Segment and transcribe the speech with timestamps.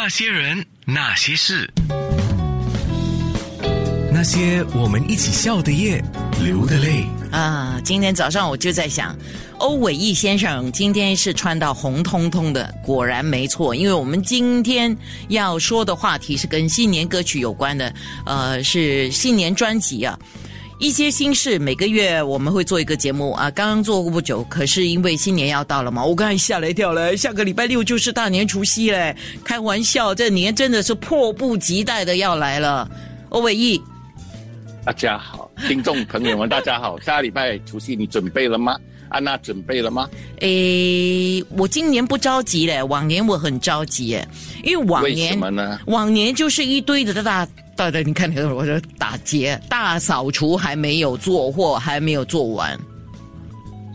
[0.00, 1.68] 那些人，那些事，
[4.12, 6.00] 那些我们一起笑的夜，
[6.40, 7.04] 流的泪。
[7.32, 9.18] 啊，今天早上我就在想，
[9.58, 14.96] 欧伟义先生今天是穿到红彤彤的，果然没错，因为我们今天
[15.30, 17.92] 要说的话题是跟新年歌曲有关的，
[18.24, 20.16] 呃，是新年专辑啊。
[20.78, 32.88] 一些心事，每个月我们会做一个节目啊，刚刚做过不久，可是因为新年要到了嘛，我刚才吓了一跳嘞，下个礼拜六就是大年除夕嘞，开玩笑，这年真的是迫不及待的要来了。
[33.30, 33.82] 欧伟义，
[34.84, 38.78] 大家好，听众朋友们，大家好，下个礼拜除夕你准备了吗？
[39.08, 40.08] 安娜准备了吗？
[40.42, 44.28] 诶，我今年不着急嘞，往年我很着急诶，
[44.62, 45.80] 因为往为年什么呢？
[45.86, 52.76] 往年就是一堆的大大的，你看我说打劫大扫除还没有做或还没有做完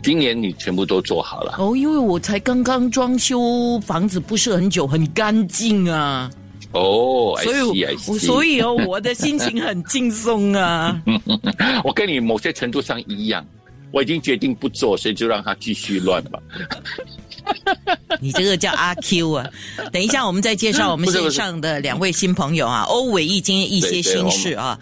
[0.01, 6.29] 今年你全部都做好了，哦，因为我才刚刚装修房子不是很久，很干净啊，
[6.71, 11.01] 哦，所以所以哦，我的心情很轻松啊。
[11.83, 13.45] 我跟你某些程度上一样，
[13.91, 16.39] 我已经决定不做，所以就让它继续乱吧。
[18.23, 19.45] 你这个叫阿 Q 啊！
[19.91, 24.79] 等一下，我们再介绍我们线上的两位新朋友啊，欧伟义今天一些心事啊。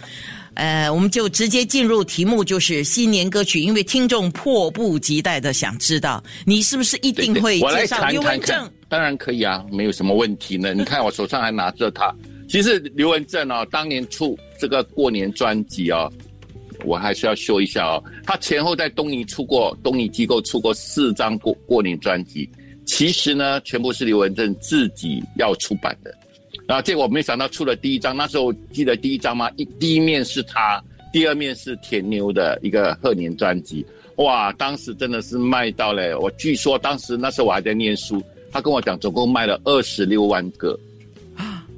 [0.53, 10.73] 呃，我们就直接进入题目，就是新年歌曲，因为听众迫不及待的想知道，你是不是一定会我来介绍刘谈谈文正看？，当然可以啊，没有什么问题呢。
[10.73, 12.14] 你看我手上还拿着它，
[12.47, 16.12] 其实刘文正哦，当年出这个过年专辑哦，
[16.84, 22.47] 我还是要说一下哦，他前后在东尼出过，东尼机构出过四张过过年专辑，
[22.92, 26.14] 其实呢，全部是刘文正自己要出版的。
[26.67, 29.50] 然后结果没想到出了第一张，那时候记得第一张吗？
[29.56, 33.86] 一第一面是他，第二面是田妞的一个贺年专辑。
[34.17, 40.78] 哇，当时真的是卖到了，我据说当时那时候我还在念书，他跟我讲总共卖了二十六万个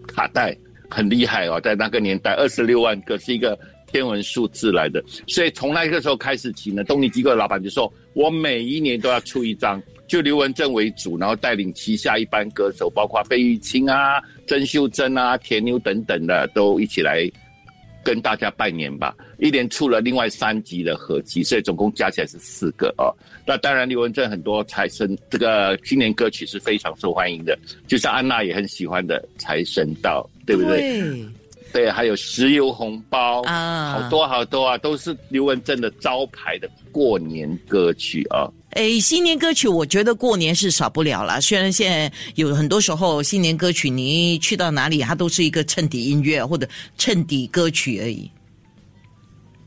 [0.08, 0.58] 卡带，
[0.90, 5.02] 很厉害哦，在那个年代二十六万个是一个天文数字来的。
[5.28, 9.80] 所以从那个时候开始起呢，动力机构的老板就说，我每一年都要出一张。
[10.08, 17.30] 就刘文正为主，然后带领旗下一班歌手，包括费玉清啊、曾秀珍啊、田妞等等的，都一起来
[18.04, 19.16] 跟大家拜年吧。
[19.40, 23.12] 一连出了另外三集的合集，所以总共加起来是四个哦。
[23.46, 31.02] 那当然，刘文正很多财神这个新年歌曲是非常受欢迎的，就像安娜也很喜欢的《财神到》，对不对？
[31.02, 31.26] 对
[31.74, 38.48] 对，还有石油红包啊好多好多啊，都是刘文正的招牌的过年歌曲啊。
[38.76, 41.40] 诶，新年歌曲我觉得过年是少不了啦。
[41.40, 46.68] 虽然现在有很多时候新年歌曲，你去到哪里，它都是一个衬底音乐或者
[46.98, 48.30] 衬底歌曲而已。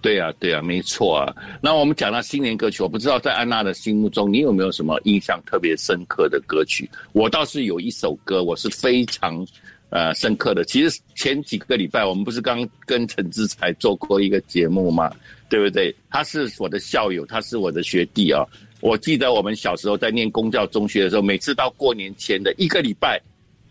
[0.03, 1.35] 对啊，对啊，没错啊。
[1.61, 6.89] 那我们讲到新年歌曲，我不知道在安娜的心目中，你有没有什么印象特别深刻的歌曲？
[7.13, 9.45] 我倒是有一首歌，我是非常
[9.91, 10.65] 呃深刻的。
[10.65, 15.11] 其实前几个礼拜，我们不是刚跟陈志才做过一个节目吗？
[15.49, 15.95] 对不对？
[16.11, 18.45] 他是我的校友，他是我的学弟啊。
[18.81, 23.21] 我记得我们小时候在念公教中学的时候，每次到过年前的一个礼拜，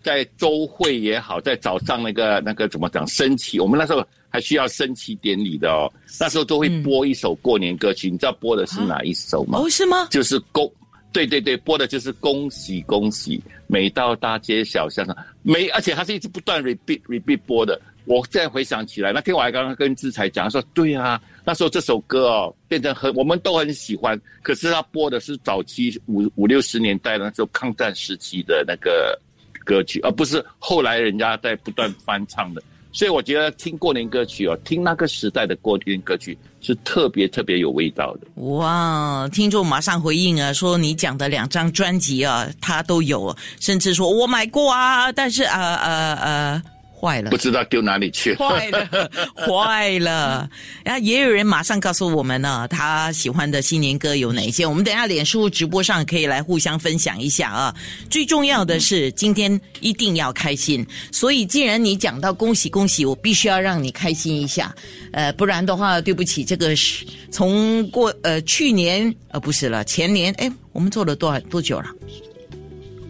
[0.02, 5.92] 在周会也好，在早上那个那个怎么讲升旗，我们那时候还需要升旗典礼的哦。
[6.20, 9.60] 那时候都会播一首过年歌曲，你知道播的是哪一首吗？
[9.60, 10.08] 哦，是吗？
[10.10, 10.72] 就是恭，
[11.14, 17.80] 对对对，播的就是恭喜恭喜，每到大街小巷上，每而且它是一直不断 repeat repeat 播的。
[18.06, 29.20] 我再回想起来，那天我还刚刚跟志才讲，说对啊，那时候这首歌哦变成很我们都很喜欢，可是他播的是早期五五六十年代那时候抗战时期的那个
[29.66, 32.62] 歌曲，而不是后来人家在不断翻唱的。
[32.92, 38.42] 所以我觉得听过年歌曲哦，听那个时代的过年歌曲是特别特别有味道的。
[38.44, 39.28] 哇！
[39.34, 46.64] 听众马上回应啊，说你讲的两张专辑啊，他都有，甚至说我买过啊，但是啊呃呃
[47.06, 47.38] 坏了不。
[47.38, 48.34] 知道丢哪里去。
[48.36, 50.50] 坏了， 坏了！
[50.84, 54.66] 然后也有人马上告诉我们呢，他喜欢的新年歌有哪些？
[54.66, 57.76] 我们等一下脸书直播上可以来互相分享一下啊。
[58.10, 60.84] 最重要的是，今天一定要开心。
[61.12, 64.74] 所以，既然你讲到恭喜恭喜，我必须要让你开心一下。
[65.12, 71.86] 呃，不然的话，对不起，这个是从过呃去年呃不是了，前年哎，我们做了多少多久了？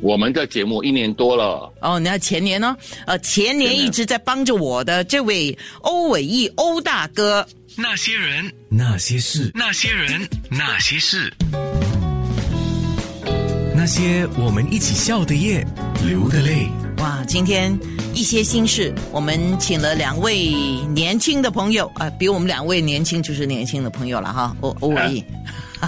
[0.02, 2.76] 我们的节目一年多了，哦，那前年呢？
[3.08, 7.46] 呃，前年一直在帮着我的这位欧伟义欧大哥。
[7.76, 11.34] 那些人，那些事，那些人，那些事，
[13.76, 15.66] 那些我们一起笑的夜，
[16.06, 16.68] 流的泪。
[17.00, 17.78] 哇，今天
[18.14, 20.52] 一些心事，我们请了两位
[20.94, 25.24] 年轻的朋友啊、比我们两位年轻就是年轻的朋友了哈，欧欧伟义。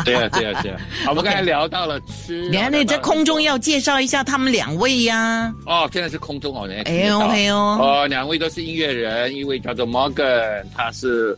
[0.06, 0.80] 对啊，对啊，对啊。
[1.10, 5.54] 我们刚才聊到了吃，你看，你在空中要介绍一下他们两位呀。
[5.66, 11.38] 哦，现在是空中哦，哎呦哎呦，哦，两位都是音乐人，一位叫做 Morgan，他是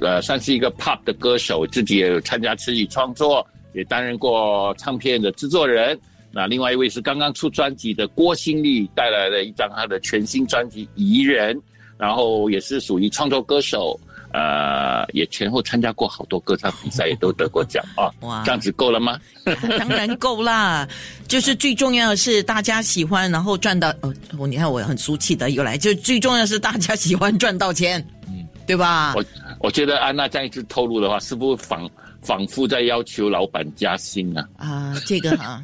[0.00, 5.98] 呃算是一个 pop 的歌手，自己也有参加词曲创作，也担任过唱片的制作人。
[6.30, 11.56] 那另外一位是刚刚出专辑的郭新丽，带来了一张他的全新专辑《宜人》，
[11.96, 13.98] 然后也是属于创作歌手。
[14.32, 18.10] 呃，也前后参加过好多歌唱比赛，也都得过奖啊！
[18.20, 19.18] 哇，这样子够了吗？
[19.78, 20.86] 当然够啦，
[21.26, 24.46] 就是最重要的是大家喜欢，然后赚到哦。
[24.46, 29.14] 你看我很俗气的又来，就最重要是大家喜欢赚到钱，嗯，对吧？
[29.16, 29.24] 我
[29.60, 31.88] 我觉得安娜这样一次透露的话，是不是仿
[32.22, 34.48] 仿佛在要求老板加薪啊？
[34.58, 35.62] 啊，这个哈。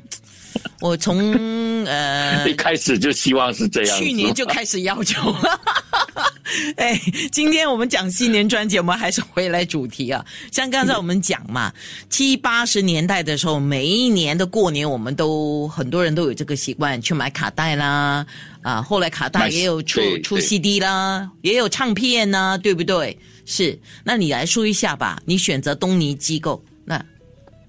[0.81, 5.35] 我从呃 一开始就希望是这样，去年就开始要求。
[6.77, 7.01] 哎，
[7.33, 10.25] 今天我们讲新年专辑，我们还是回来主题啊。
[10.53, 11.73] 像刚才我们讲嘛，
[12.11, 18.27] 七八十年代的时候，每一年的过年，我们都很多人都有这个习惯去买卡带啦。
[18.63, 23.19] 啊，后来卡带也有出出 CD 啦，也有唱片呐，对不对？
[23.47, 25.21] 是，那你来说一下吧。
[25.25, 27.03] 你选择东尼机构那。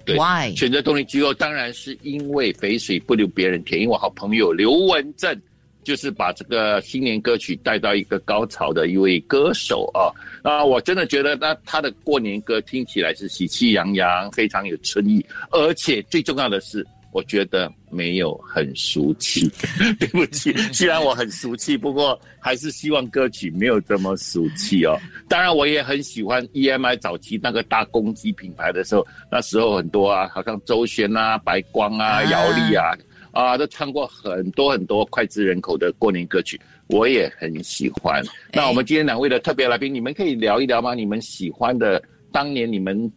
[0.07, 1.33] Why 选择东尼机构？
[1.33, 5.35] 当然是因为肥水不流别人田，因为我好朋友刘文正
[5.85, 10.11] 就是把这个新年歌曲带到一个高潮的一位歌手啊
[10.43, 10.65] 啊！
[10.65, 16.85] 我真的觉得那他的过年歌听起来是喜气洋洋，非常有春意，而且最重要的是。
[17.11, 19.49] 我觉得没有很俗气，
[19.97, 20.51] 对不起。
[20.73, 24.99] 虽然我很俗气，不过还是希望歌曲没有这么俗气哦。
[25.29, 32.91] 当然，我也很喜欢 EMI 早期那个大公鸡品牌的时候，那时候很多啊，好像周璇啊、白光啊、姚丽啊，
[33.35, 38.23] 啊，都唱过很多很多脍炙人口的过年歌曲，我也很喜欢。
[38.53, 40.95] 那我们今天两位的特别来宾，你们可以聊一聊吗？
[40.95, 42.01] 你们喜欢的
[42.31, 43.11] 当年你们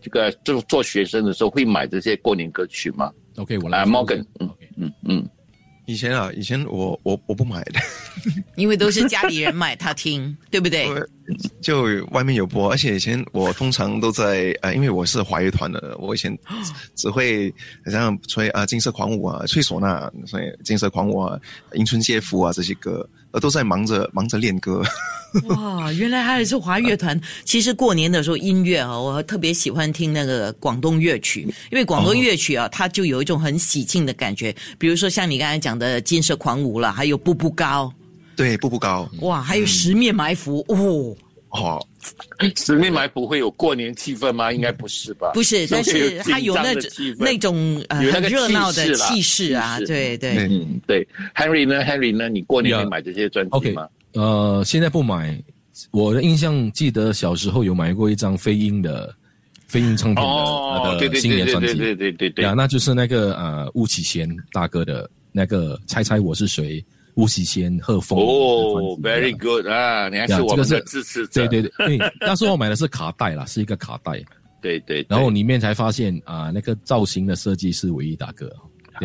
[0.00, 3.84] 这个做做学生的时候会买这些过年歌曲吗？OK，我来。
[3.84, 5.28] Morgan，嗯嗯嗯，
[5.86, 7.80] 以前啊，以前我我我不买的，
[8.56, 10.86] 因为都是家里人买他听，对不对？
[11.60, 16.36] 就外面有播，而且以前我通常都在呃，因为我是华乐团的，我以前
[16.94, 17.52] 只会
[17.84, 21.38] 好像吹啊金色狂舞啊，吹唢呐，所以金色狂舞啊，
[21.72, 24.82] 迎春接福啊这些歌，呃，都在忙着忙着练歌。
[25.48, 27.20] 哇，原来还是华乐团。
[27.44, 31.40] 其实过年的时候音乐啊，我特别喜欢听那个广东乐曲，
[31.72, 34.54] 因为广东乐曲啊，它就有一种很喜庆的感觉。
[34.78, 37.92] 比如说像你刚才讲的《金色狂舞》了，还有《步步高》。
[38.36, 39.08] 对，《步步高》。
[39.24, 41.16] 哇，还有《十面埋伏》哦。
[41.50, 41.86] 哦，
[42.56, 44.52] 十面埋伏会有过年气氛吗？
[44.52, 45.30] 应该不是吧？
[45.34, 49.78] 不是，但是它有那种那种很热闹的气势啊。
[49.80, 51.06] 对对嗯对。
[51.34, 52.28] Henry 呢？Henry 呢？
[52.28, 53.88] 你过年会买这些专辑吗？
[54.14, 55.40] 呃，现在不买。
[55.90, 59.12] 我的印象记得小时候有买过一张飞鹰的
[59.66, 66.84] 飞鹰唱片的那个新年专辑，对对对对对呀，那就是那个呃巫启贤大哥的那个猜猜我是谁，
[67.16, 74.20] 巫启贤贺峰哦，very good 啊，你还是我们的支持者，对对对， 那时候我买的是卡带啦，是一个卡带，
[74.60, 78.50] 对对，然后里面才发现啊，那个造型的设计是唯一大哥。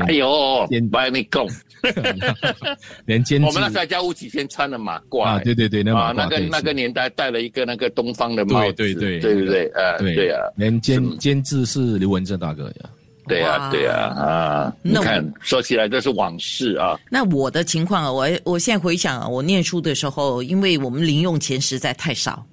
[0.06, 1.50] 哎呦，把你拱，
[3.06, 12.90] 连监我们那时候叫吴启先穿的马褂啊，对对对，那马褂，那个那个年代戴了一个那个东方的帽子，对对对对对，呃，对啊，连监监制是刘文正大哥呀，
[13.30, 17.00] 对啊对啊啊，你看说起来这是往事啊。
[17.10, 22.46] 那我的情况啊，我我现在回想啊，我念书的时候，因为我们零用钱实在太少，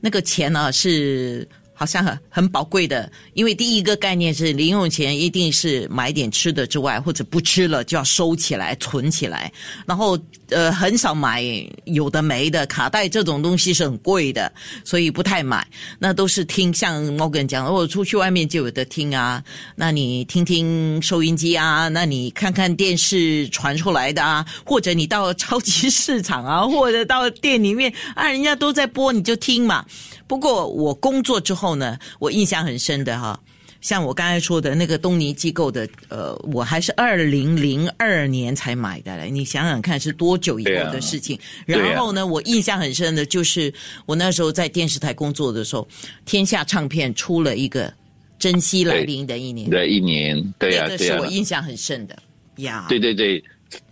[0.00, 1.48] 那个钱呢是。
[1.80, 9.50] 好像很很宝贵的，因为第一个概念是零用钱一定是买点吃的之外，或者不吃了就要收起来存起来，
[9.86, 10.18] 然后
[10.50, 11.42] 呃很少买
[11.86, 14.52] 有的没的卡带这种东西是很贵的，
[14.84, 15.66] 所以不太买。
[15.98, 19.42] 那都是听像 Morgan 讲，我出去外面就有的听啊，
[19.74, 29.82] 那你听听收音机啊，那你看看电视传出来的啊，或者你到超级市场啊，或者到店里面啊，人家都在播你就听嘛。
[30.30, 33.36] 不过我工作之后呢，我印象很深的哈，
[33.80, 41.36] 像我刚才说的那个东尼机构的，呃，我还是二零零二年才买的嘞，你想想看是多久以后的事情。
[41.66, 43.74] 然后呢，我印象很深的就是
[44.06, 45.88] 我那时候在电视台工作的时候，
[46.24, 47.88] 天下唱片出了一个
[48.38, 52.16] 《珍惜来临的一年》的一年，对呀，这个是我印象很深的
[52.58, 52.86] 呀。
[52.88, 53.42] 对对对。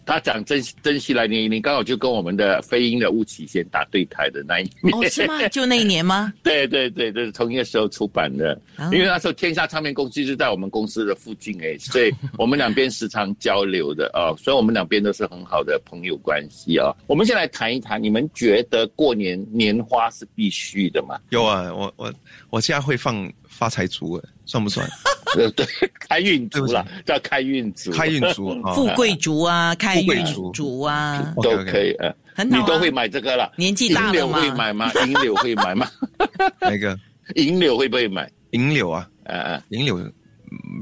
[0.08, 5.46] 他讲珍珍惜来年，你刚好就跟我们的飞鹰的吴启贤打对台的那一年哦，是吗？
[5.52, 6.32] 就那一年吗？
[6.42, 8.58] 对对对，这是同一个时候出版的。
[8.90, 16.90] 因为那时候天下唱片公司就在我们公司的附近哎，所以我们两边时常交流的啊，所以我们两边都是很好的朋友关系啊。
[17.06, 21.20] 我们先来谈一谈，你们觉得过年年花是必须的吗？
[21.28, 22.14] 有啊，我我
[22.48, 24.88] 我家会放发财竹，算不算？
[25.34, 25.66] 对 对，
[26.08, 31.92] 开运族对啦，叫开运族，开运族啊， 富贵竹啊，开运族竹啊，都可以。
[31.98, 33.52] 呃，很好啊你都会买这个了。
[33.56, 34.90] 年纪大了银柳嘛会买吗？
[35.06, 35.86] 银柳会买吗？
[36.60, 36.98] 那个
[37.34, 38.28] 银柳会不会买？
[38.52, 40.12] 银柳啊，呃呃，银柳嗯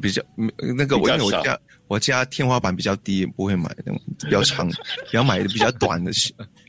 [0.01, 1.59] 比较嗯那个我因为我家
[1.89, 4.71] 我家天花板比较低，不会买那种比较长，
[5.13, 6.13] 要买的比较短的，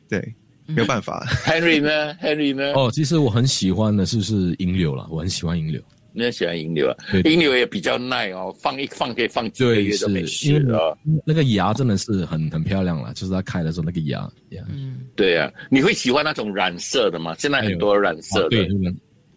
[0.10, 0.34] 对，
[0.66, 1.24] 没有办法。
[1.46, 2.74] Henry 呢？Henry 呢？
[2.74, 5.80] 哦，其实我很喜欢的是是银柳了，我很喜欢银柳。
[6.18, 6.96] 你很喜欢银柳啊？
[7.26, 10.98] 银柳也比较耐哦，放一放可以放几个，月都没事啊。
[11.24, 14.28] 那个芽真的是很很漂亮了，就是它开的时候那个芽，
[14.68, 17.36] 嗯，对啊，你会喜欢那种染色的吗？
[17.38, 18.68] 现在很多染色的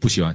[0.02, 0.34] 不喜欢，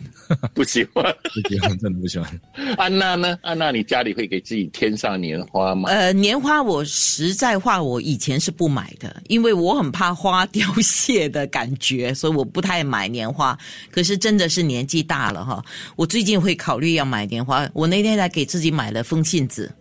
[0.53, 1.03] 不喜欢。
[1.33, 2.41] 不喜欢，真的不喜欢。
[2.77, 3.37] 安娜呢？
[3.41, 5.89] 安娜，你家里会给自己添上年花吗？
[5.89, 13.57] 呃，年花我实在话，我以前是不买的，因为我很怕花凋谢的感觉，所以我不太买年花。
[13.89, 15.63] 可是真的是年纪大了哈，
[15.95, 17.67] 我最近会考虑要买年花。
[17.73, 19.73] 我那天才给自己买了风信子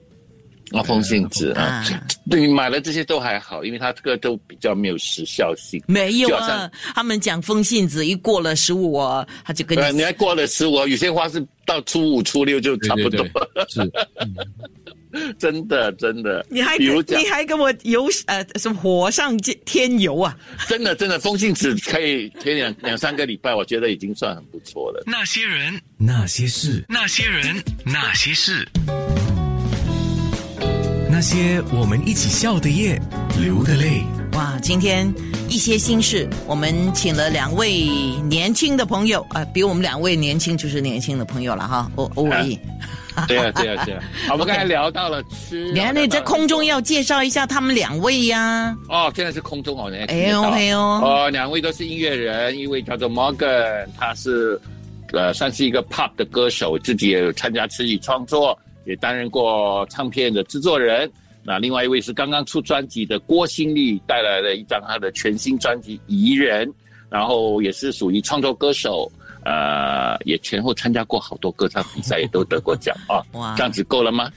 [0.73, 1.85] 啊，风信子啊啊，
[2.31, 5.83] 对你买了这些都还好，因为它这个都比较没有时效性。
[5.87, 8.99] 没有好像啊，他们讲风信子一过了十五，
[9.45, 16.45] 他就跟呃，你你还过了十五，有些花是到初五、初六就差不多，对对对是， 真的真的。
[16.49, 20.37] 你还比如讲你，还跟我油呃什么火上添油啊？
[20.67, 25.03] 真的真的，风信子可以贴两两三个礼拜，我觉得已经算很不错了。
[25.07, 28.67] 那些人，那些事，那些人，那些事，
[31.15, 33.01] 那些我们一起笑的夜，
[33.41, 34.03] 流的泪。
[34.33, 35.15] 哇，今天
[35.49, 37.87] 一些心事，我们请了两位
[38.29, 42.59] 年轻的朋友啊、比我们两位年轻就是年轻的朋友了哈，欧欧伟。
[43.29, 44.03] 对啊对啊对啊。
[44.27, 54.61] 好，我们刚才聊到了吃，你看，你在空中要介绍一下他们两位呀、哦，现在是空中哦，你还听哎呦哎呦，哦，两位都是音乐人，一位叫做 Morgan，他是
[55.13, 61.11] 呃算是一个 pop 的歌手，自己也有参加词曲创作，也担任过唱片的制作人。
[61.43, 66.67] 那另外一位是刚刚出专辑的郭新丽，带来了一张他的全新专辑《怡人》，
[67.11, 69.11] 然后也是属于创作歌手，
[69.45, 73.21] 呃，也前后参加过好多歌唱比赛，也都得过奖啊。
[73.33, 74.33] 哇这样子够了吗？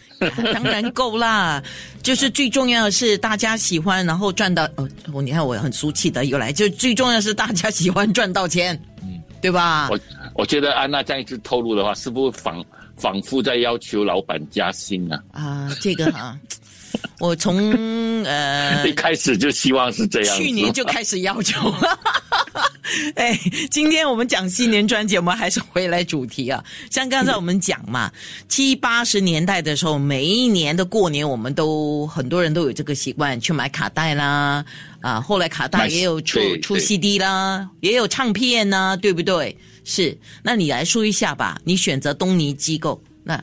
[0.53, 1.63] 当然够啦。
[2.03, 9.87] 就是最重要的是大家喜欢，然后赚到哦，你看我很俗气的又来，就最重要的是大家喜欢赚到钱，嗯，对吧？
[9.89, 9.97] 我
[10.35, 12.61] 我觉得安娜这样一直透露的话，是不是仿
[12.97, 15.23] 仿佛在要求老板加薪啊？
[15.31, 16.37] 啊，这个哈、
[17.19, 17.71] 我从
[18.23, 20.37] 呃一开始就希望是这样。
[20.37, 21.99] 去年就开始要求了。
[23.15, 23.37] 哎，
[23.69, 26.63] 今天我们讲新年专辑，我们还是回来主题啊。
[26.89, 28.09] 像刚才我们讲嘛，
[28.47, 34.63] 七八十年代的时候，每一年的过年，我们都很多人都有这个习惯去买卡带啦。
[35.01, 39.55] 啊，后来卡带也有出出对对 CD 啦，也有唱片呐、对不对？
[39.89, 41.57] 是，那你来说一下吧。
[41.63, 43.41] 你选择东尼机构，那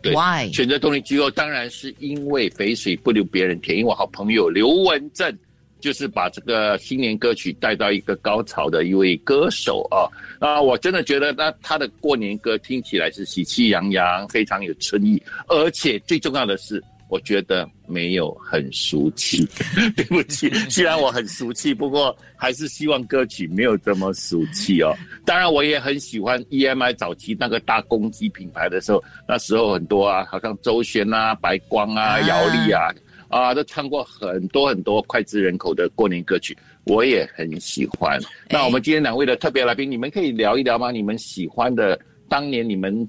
[0.00, 0.50] 对 why？
[0.50, 5.38] 选择动力机构，当然是因为肥水不流别人田，因为我好朋友刘文正
[5.78, 10.08] 就是把这个新年歌曲带到一个高潮的一位歌手啊
[10.40, 10.58] 啊！
[10.58, 16.82] 我真的觉得那他的过年歌听起来是喜气洋洋，非常有春意，而且最重要的是。
[17.08, 19.46] 我觉得没有很俗气，
[19.96, 24.94] 对不起， 虽然我很俗气，不过还是希望歌曲没有这么俗气哦。
[25.24, 32.88] 当然，我也很喜欢 EMI 早期那个大公鸡品牌的时候，那时候很多啊，好像周璇啊、白光啊、啊姚丽啊，
[33.28, 38.18] 啊，都唱过很多很多脍炙人口的过年歌曲，我也很喜欢。
[38.48, 40.90] 那我们今天两位的特别来宾，你们可以聊一聊吗？
[40.90, 43.08] 你们喜欢的，当年你们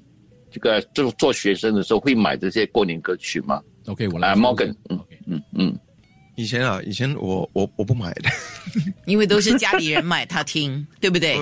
[0.50, 3.62] 这个做做学生的时候会买这些过年歌曲吗？
[3.88, 4.74] OK，我来，Morgan，
[5.26, 5.78] 嗯嗯，
[6.36, 8.30] 以前啊，以前我我我不买的，
[9.06, 11.36] 因为都是家里人买他听， 对不对？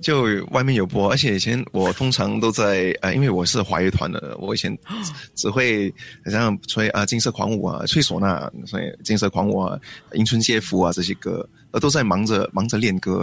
[0.00, 0.22] 就
[0.52, 4.76] 外面有播，而且以前我通常都在呃，因为我是华乐团的，我以前
[5.36, 5.92] 只会
[6.24, 9.78] 好像吹啊、金色狂舞啊、吹唢呐，所以金色狂舞啊、
[10.14, 13.22] 迎春接福啊这些歌，呃都在忙着忙着练歌。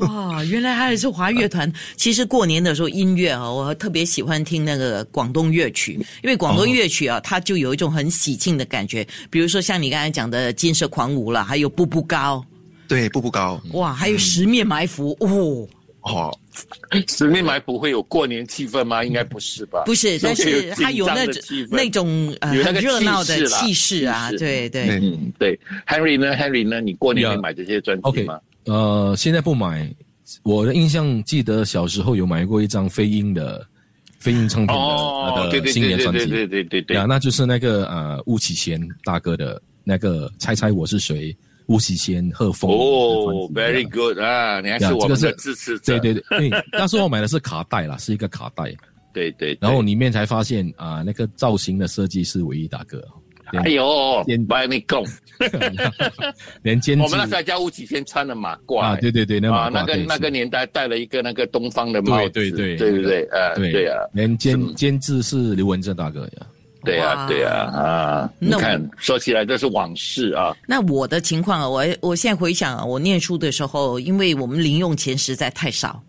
[0.00, 1.72] 哇，原来还是华乐团。
[1.96, 9.06] 其实过年的时候，音乐啊，我特别喜欢听那个广东乐曲，因为广东乐曲啊，它就有一种很喜庆的感觉。
[9.30, 12.44] 比如说像你刚才讲的《金色狂舞》了，还有《步步高
[12.90, 15.68] 对，步步高》，哇，还有《十面埋伏》哦，
[16.02, 16.38] 哦，
[17.06, 19.04] 十面埋伏会有过年气氛吗？
[19.04, 19.84] 应该不是吧？
[19.86, 21.24] 不是，但是它有那
[21.70, 24.88] 那种呃很有那个热闹的气势啊，对对。
[24.88, 25.56] 嗯，对
[25.86, 26.80] ，Henry 呢？Henry 呢？
[26.80, 28.40] 你过年会买这些专辑 OK，吗？
[28.64, 29.88] 呃，现在不买。
[30.44, 33.66] 我的印象记得小时候有买过一张飞鹰的
[34.20, 41.36] 飞鹰唱片的哦，那个新年专辑，对对对对对对呀，那就是那个呃巫启贤大哥的那个猜猜我是谁，
[41.70, 45.96] 巫启贤贺峰哦，Very good 啊，你还是我们支持者。
[46.00, 48.64] 对对对，对，那时候我买的是卡带啦，是一个卡带，
[49.12, 49.58] 对对，对。
[49.60, 53.00] 然后里面才发现啊，那个造型的设计是唯一大哥，
[53.52, 53.84] 哎呦
[54.26, 55.00] 先，不要你讲，
[56.62, 66.46] 连监制我们那时候叫吴启先穿的马褂，啊，对对对，那个那个年代戴了一个那个东方的帽子，对对对对对对，呃，对对啊，连监是监制是刘文正大哥呀，
[66.84, 68.32] 对啊哇对啊啊！
[68.38, 76.02] 你看，说起来这是往事啊，那我的情况啊，我我现在回想啊，我念书的时候，因为我们零用钱实在太少，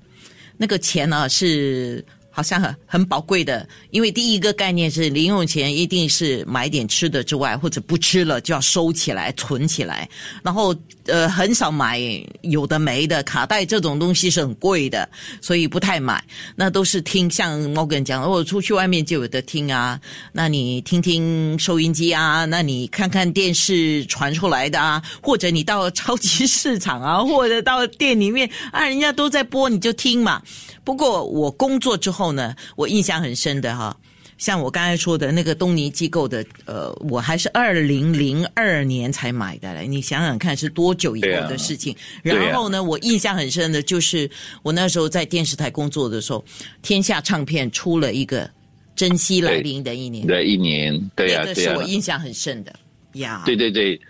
[0.57, 10.09] 那个钱呢、是好像很很宝贵的，因为第一个概念是零用钱一定是买点吃的之外，或者不吃了就要收起来存起来，
[10.41, 10.73] 然后
[11.05, 11.99] 呃很少买
[12.41, 15.07] 有的没的卡带这种东西是很贵的，
[15.41, 16.23] 所以不太买。
[16.55, 19.99] 那都是听像 Morgan 讲，我出去外面就有的听啊，
[20.31, 30.41] 那你听听收音机啊，那你看看电视传出来的啊，或者你到超级市场啊，或者到店里面啊，人家都在播你就听嘛。
[30.83, 33.95] 不过我工作之后呢，我印象很深的哈。
[34.37, 39.85] 像我刚才说的那个东尼机构的，呃，我还是二零零二年才买的嘞。
[39.85, 41.93] 你想想看，是多久以后的事情？
[41.93, 44.27] 啊然后呢，我印象很深的就是
[44.63, 46.43] 我那时候在电视台工作的时候，
[46.81, 48.47] 天下唱片出了一个
[48.95, 52.73] 《珍惜来临的一年》，的一年，对呀对呀那个是我，印象很深的
[53.13, 53.43] 呀。
[53.45, 54.01] 对对对。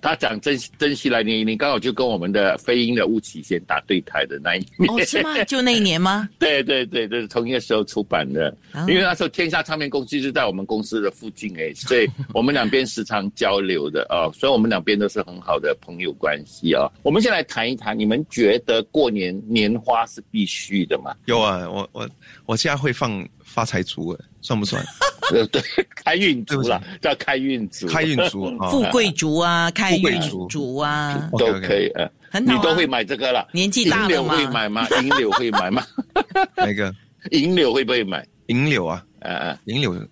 [0.00, 5.42] 他讲珍珍惜来年，你刚好就跟我们的飞鹰的巫启贤打对台的那一年，哦，是吗？
[5.44, 6.28] 就那一年吗？
[6.38, 8.48] 对对对，这是同一个时候出版的。
[8.72, 21.14] 哦因为那时候天下唱片公司就在我们公司的附近哎， 所以我们两边时常交流的啊、所以我们两边都是很好的朋友关系啊、我们先来谈一谈，你们觉得过年年花是必须的吗？
[21.26, 22.08] 有啊，我我
[22.46, 24.82] 我家会放发财竹，哎算不算？
[25.34, 25.62] 呃，对，
[25.94, 31.88] 开运对不族啦，叫开运族，开运竹 啊，富贵竹啊，开运竹竹啊，都可以。
[31.94, 33.46] 呃，很好啊你都会买这个了。
[33.52, 34.50] 年纪大了银柳会嘛。
[34.52, 34.86] 买吗？
[35.02, 35.84] 银柳会买吗？
[36.56, 36.94] 那个
[37.32, 38.26] 银柳会不会买？
[38.46, 40.08] 银柳啊，呃呃，银柳嗯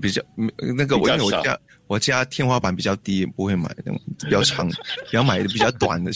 [0.00, 4.68] 比较嗯那个因为我家我家天花板比较低，不会买那种比较长，
[5.12, 6.10] 要买的比较短的，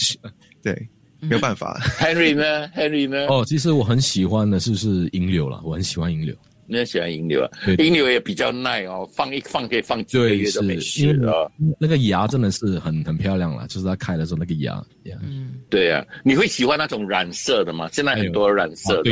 [0.61, 0.73] 对，
[1.19, 1.79] 没有办法。
[1.99, 3.27] Henry 呢？Henry 呢？
[3.27, 6.35] 哦，其实我很喜欢的是是银柳了，我很喜欢银柳。
[6.67, 7.49] 你也喜欢银柳啊？
[7.65, 11.49] 对银柳也比较耐哦，放一放可以放几个，月都没事啊。
[11.79, 14.83] 那个芽真的是很很漂亮了，就是它开的时候那个芽
[15.23, 15.53] 嗯。
[15.69, 17.89] 对啊，你会喜欢那种染色的吗？
[17.91, 19.11] 现在很多染色的，，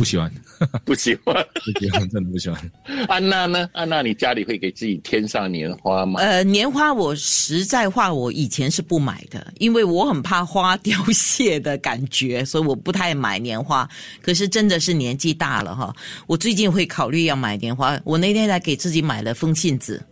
[0.00, 0.32] 不喜欢，
[0.82, 1.46] 不喜欢。
[1.62, 2.72] 不喜欢，真的不喜欢。
[3.06, 3.68] 安娜呢？
[3.74, 6.18] 安娜，你家里会给自己添上年花吗？
[6.20, 13.86] 呃，年花我实在话，我以前是不买的，因为我很怕花凋谢的感觉，所以我不太买年花。
[14.22, 15.94] 可是真的是年纪大了哈，
[16.26, 18.00] 我最近会考虑要买年花。
[18.02, 20.02] 我那天还给自己买了风信子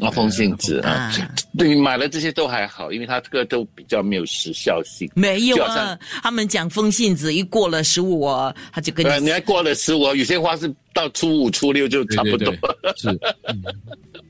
[0.00, 5.10] 啊，风信子啊啊，对，你买了这些都还好，因为它这个都比较没有时效性。
[5.14, 12.56] 没有啊，他们讲风信子一过了十五，啊他就跟呃，你你还过了十五，有些花是到初五、初六就差不多对对。
[12.82, 13.20] 对，是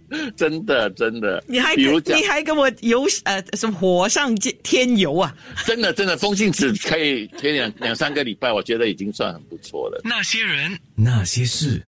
[0.36, 1.42] 真的真的。
[1.48, 1.84] 你还你，
[2.28, 5.34] 还跟我油呃什么火上添油啊？
[5.66, 10.00] 真的真的，风信子可以贴两两三个礼拜，我觉得已经算很不错了。
[10.04, 11.82] 那些人，那些事。